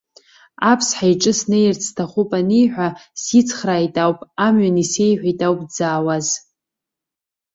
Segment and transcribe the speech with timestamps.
[0.71, 2.87] Аԥсҳа иҿы снеирц сҭахуп аниҳәа
[3.23, 6.27] сицхрааит ауп, амҩан исеиҳәеит ауп дзаауаз.